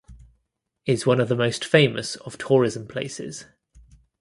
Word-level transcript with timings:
Is 0.87 1.05
one 1.05 1.21
of 1.21 1.29
the 1.29 1.35
most 1.35 1.63
famous 1.63 2.15
of 2.15 2.39
tourism 2.39 2.87
places. 2.87 3.45